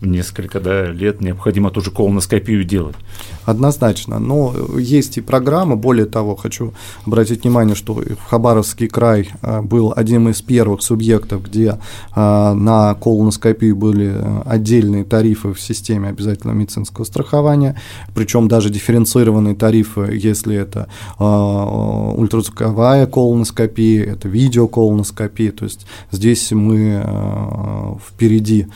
несколько 0.00 0.60
да, 0.60 0.86
лет 0.86 1.20
необходимо 1.20 1.70
тоже 1.70 1.90
колоноскопию 1.90 2.64
делать. 2.64 2.96
Однозначно. 3.44 4.18
Но 4.18 4.54
есть 4.78 5.18
и 5.18 5.20
программа. 5.20 5.76
Более 5.76 6.06
того, 6.06 6.36
хочу 6.36 6.72
обратить 7.06 7.42
внимание, 7.42 7.74
что 7.74 8.02
Хабаровский 8.28 8.88
край 8.88 9.30
а, 9.42 9.62
был 9.62 9.92
одним 9.94 10.28
из 10.28 10.40
первых 10.42 10.82
субъектов, 10.82 11.44
где 11.44 11.78
а, 12.12 12.54
на 12.54 12.94
колоноскопию 12.94 13.76
были 13.76 14.14
отдельные 14.44 15.04
тарифы 15.04 15.52
в 15.52 15.60
системе 15.60 16.08
обязательного 16.08 16.56
медицинского 16.56 17.04
страхования, 17.04 17.80
причем 18.14 18.48
даже 18.48 18.70
дифференцированные 18.70 19.54
тарифы, 19.54 20.10
если 20.12 20.56
это 20.56 20.88
ультразвуковая 21.18 23.06
колоноскопия, 23.06 24.04
это 24.04 24.28
видеоколоноскопия. 24.28 25.52
То 25.52 25.64
есть 25.64 25.86
здесь 26.10 26.50
мы 26.52 27.98
впереди 28.08 28.66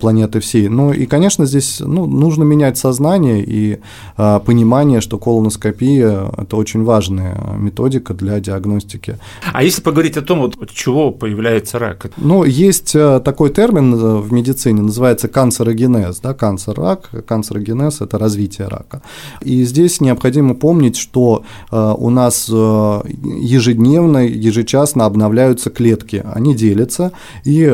планеты 0.00 0.40
всей. 0.40 0.67
Ну 0.68 0.92
и, 0.92 1.06
конечно, 1.06 1.46
здесь 1.46 1.80
ну, 1.80 2.06
нужно 2.06 2.44
менять 2.44 2.78
сознание 2.78 3.44
и 3.44 3.78
а, 4.16 4.38
понимание, 4.40 5.00
что 5.00 5.18
колоноскопия– 5.18 6.30
это 6.38 6.56
очень 6.56 6.84
важная 6.84 7.36
методика 7.58 8.14
для 8.14 8.40
диагностики. 8.40 9.18
А 9.52 9.62
если 9.62 9.82
поговорить 9.82 10.16
о 10.16 10.22
том, 10.22 10.40
вот, 10.40 10.56
от 10.60 10.70
чего 10.70 11.10
появляется 11.10 11.78
рак? 11.78 12.06
Ну, 12.16 12.44
есть 12.44 12.94
э, 12.94 13.20
такой 13.20 13.50
термин 13.50 13.94
э, 13.94 14.16
в 14.18 14.32
медицине, 14.32 14.82
называется 14.82 15.28
канцерогенез, 15.28 16.20
да, 16.20 16.34
канцер-рак, 16.34 17.10
канцерогенез– 17.26 18.00
это 18.00 18.18
развитие 18.18 18.68
рака. 18.68 19.02
И 19.40 19.64
здесь 19.64 20.00
необходимо 20.00 20.54
помнить, 20.54 20.96
что 20.96 21.44
э, 21.70 21.94
у 21.98 22.10
нас 22.10 22.48
ежедневно, 22.48 24.26
ежечасно 24.26 25.04
обновляются 25.04 25.70
клетки, 25.70 26.24
они 26.34 26.54
делятся 26.54 27.12
и 27.44 27.64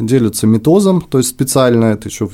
делятся 0.00 0.46
метозом, 0.46 1.00
то 1.00 1.18
есть 1.18 1.30
специально 1.30 1.86
это 1.86 2.08
еще 2.08 2.26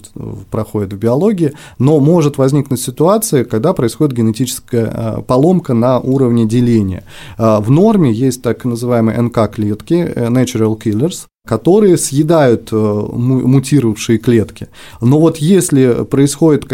проходит 0.51 0.93
в 0.93 0.99
биологии, 0.99 1.53
но 1.79 2.01
может 2.01 2.39
возникнуть 2.39 2.81
ситуация, 2.81 3.45
когда 3.45 3.73
происходит 3.73 4.17
генетическая 4.17 4.93
э, 4.93 5.23
поломка 5.23 5.75
на 5.75 5.99
уровне 5.99 6.47
деления. 6.47 7.05
Э, 7.39 7.59
в 7.61 7.71
норме 7.71 8.13
есть 8.13 8.43
так 8.43 8.65
называемые 8.65 9.21
НК-клетки, 9.21 9.95
э, 9.95 10.29
natural 10.29 10.79
killers, 10.79 11.27
которые 11.49 11.97
съедают 11.97 12.71
мутировавшие 12.73 14.19
клетки. 14.19 14.69
Но 15.01 15.19
вот 15.19 15.39
если 15.39 16.05
происходит 16.05 16.71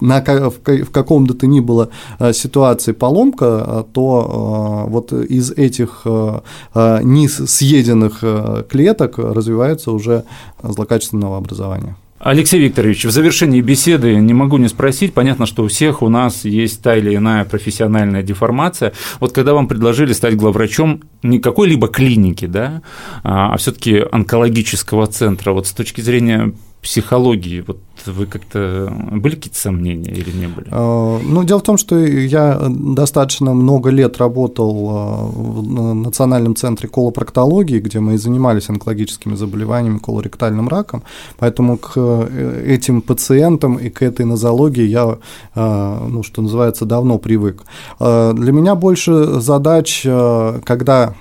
на, 0.00 0.50
в 0.50 0.90
каком-то 0.90 1.34
то 1.34 1.46
ни 1.46 1.60
было 1.60 1.88
ситуации 2.32 2.92
поломка, 2.92 3.86
то 3.92 4.84
вот 4.88 5.12
из 5.12 5.50
этих 5.52 6.02
не 6.04 7.28
съеденных 7.28 8.22
клеток 8.68 9.18
развивается 9.18 9.90
уже 9.90 10.24
злокачественного 10.62 11.38
образования. 11.38 11.96
Алексей 12.24 12.58
Викторович, 12.58 13.04
в 13.04 13.10
завершении 13.10 13.60
беседы 13.60 14.14
не 14.14 14.32
могу 14.32 14.56
не 14.56 14.68
спросить, 14.68 15.12
понятно, 15.12 15.44
что 15.44 15.62
у 15.62 15.68
всех 15.68 16.00
у 16.00 16.08
нас 16.08 16.46
есть 16.46 16.82
та 16.82 16.96
или 16.96 17.14
иная 17.14 17.44
профессиональная 17.44 18.22
деформация. 18.22 18.94
Вот 19.20 19.32
когда 19.32 19.52
вам 19.52 19.68
предложили 19.68 20.14
стать 20.14 20.34
главврачом 20.34 21.02
не 21.22 21.38
какой-либо 21.38 21.88
клиники, 21.88 22.46
да, 22.46 22.80
а, 23.24 23.52
а 23.52 23.58
все 23.58 23.72
таки 23.72 24.02
онкологического 24.10 25.06
центра, 25.06 25.52
вот 25.52 25.66
с 25.66 25.72
точки 25.72 26.00
зрения 26.00 26.54
психологии, 26.84 27.64
вот 27.66 27.78
вы 28.06 28.26
как-то 28.26 28.92
были 29.12 29.36
какие-то 29.36 29.58
сомнения 29.58 30.10
или 30.10 30.30
не 30.30 30.46
были? 30.48 30.66
А, 30.70 31.18
ну, 31.22 31.44
дело 31.44 31.60
в 31.60 31.62
том, 31.62 31.78
что 31.78 31.98
я 31.98 32.60
достаточно 32.68 33.54
много 33.54 33.88
лет 33.88 34.18
работал 34.18 34.88
а, 34.90 35.26
в 35.26 35.94
Национальном 35.94 36.56
центре 36.56 36.88
колопроктологии, 36.88 37.80
где 37.80 38.00
мы 38.00 38.14
и 38.14 38.16
занимались 38.18 38.68
онкологическими 38.68 39.34
заболеваниями, 39.34 39.98
колоректальным 39.98 40.68
раком, 40.68 41.02
поэтому 41.38 41.78
к 41.78 41.92
э, 41.96 42.64
этим 42.66 43.00
пациентам 43.00 43.76
и 43.76 43.88
к 43.88 44.02
этой 44.02 44.26
нозологии 44.26 44.84
я, 44.84 45.16
ну, 45.54 46.22
что 46.22 46.42
называется, 46.42 46.84
давно 46.84 47.18
привык. 47.18 47.62
Для 47.98 48.52
меня 48.52 48.74
больше 48.74 49.40
задач, 49.40 50.02
когда 50.02 51.14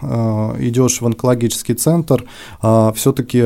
идешь 0.59 1.01
в 1.01 1.05
онкологический 1.05 1.75
центр, 1.75 2.25
все-таки 2.95 3.43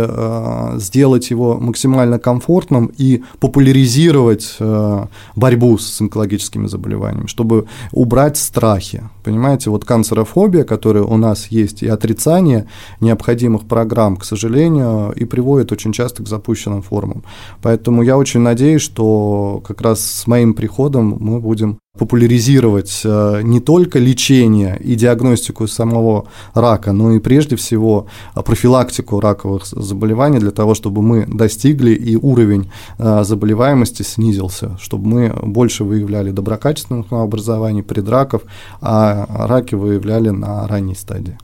сделать 0.80 1.30
его 1.30 1.58
максимально 1.60 2.07
комфортным 2.16 2.92
и 2.98 3.24
популяризировать 3.40 4.56
э, 4.60 5.06
борьбу 5.36 5.78
с 5.78 6.02
онкологическими 6.02 6.68
заболеваниями, 6.68 7.28
чтобы 7.28 7.68
убрать 7.92 8.38
страхи. 8.38 9.04
Понимаете, 9.24 9.70
вот 9.70 9.86
канцерофобия, 9.86 10.64
которая 10.64 11.04
у 11.04 11.18
нас 11.18 11.48
есть, 11.48 11.84
и 11.84 11.88
отрицание 11.88 12.68
необходимых 13.02 13.66
программ, 13.68 14.18
к 14.18 14.26
сожалению, 14.26 15.12
и 15.12 15.26
приводит 15.26 15.72
очень 15.72 15.94
часто 15.94 16.24
к 16.24 16.28
запущенным 16.28 16.82
формам. 16.82 17.24
Поэтому 17.62 18.04
я 18.04 18.18
очень 18.18 18.40
надеюсь, 18.40 18.82
что 18.82 19.62
как 19.68 19.82
раз 19.82 20.00
с 20.02 20.28
моим 20.28 20.54
приходом 20.54 21.18
мы 21.20 21.40
будем 21.40 21.80
популяризировать 21.98 23.02
э, 23.04 23.42
не 23.44 23.60
только 23.60 24.00
лечение 24.00 24.78
и 24.80 24.96
диагностику 24.96 25.68
самого 25.68 26.28
рака, 26.54 26.92
но 26.92 27.14
и 27.14 27.20
прежде 27.20 27.56
всего 27.56 28.08
профилактику 28.34 29.20
раковых 29.20 29.66
заболеваний 29.66 30.40
для 30.40 30.52
того, 30.52 30.76
чтобы 30.76 31.02
мы 31.02 31.26
достигли 31.26 31.92
и 31.92 32.16
уровень 32.16 32.70
э, 33.00 33.24
заболеваемости 33.24 34.04
снизился, 34.04 34.78
чтобы 34.80 35.08
мы 35.08 35.34
больше 35.44 35.84
выявляли 35.84 36.32
доброкачественных 36.32 37.12
образований, 37.12 37.84
предраков, 37.84 38.44
а 38.82 39.48
раки 39.48 39.76
выявляли 39.76 40.30
на 40.30 40.68
ранней 40.68 40.96
стадии. 40.96 41.38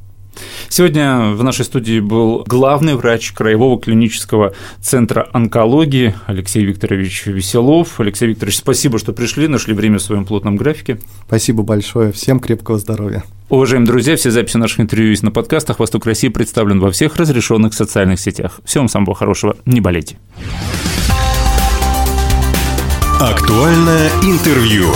Сегодня 0.70 1.34
в 1.34 1.44
нашей 1.44 1.66
студии 1.66 2.00
был 2.00 2.44
главный 2.48 2.96
врач 2.96 3.32
Краевого 3.32 3.80
клинического 3.80 4.54
центра 4.82 5.30
онкологии 5.34 6.16
Алексей 6.26 6.66
Викторович 6.66 7.28
Веселов. 7.28 8.00
Алексей 8.00 8.28
Викторович, 8.28 8.58
спасибо, 8.58 9.00
что 9.00 9.14
пришли, 9.14 9.48
нашли 9.48 9.74
время 9.74 10.00
в 10.00 10.02
своем 10.02 10.26
плотном 10.26 10.56
графике. 10.56 11.00
Спасибо 11.28 11.64
большое. 11.64 12.12
Всем 12.12 12.40
крепкого 12.40 12.80
здоровья. 12.80 13.24
Уважаемые 13.50 13.88
друзья, 13.88 14.16
все 14.16 14.32
записи 14.32 14.58
наших 14.58 14.80
интервью 14.80 15.10
есть 15.12 15.22
на 15.22 15.32
подкастах. 15.32 15.80
«Восток 15.80 16.06
России» 16.06 16.30
представлен 16.30 16.80
во 16.80 16.90
всех 16.92 17.18
разрешенных 17.18 17.74
социальных 17.74 18.20
сетях. 18.20 18.60
Всем 18.66 18.88
самого 18.88 19.14
хорошего. 19.14 19.58
Не 19.66 19.80
болейте. 19.80 20.18
Актуальное 23.20 24.10
интервью. 24.24 24.88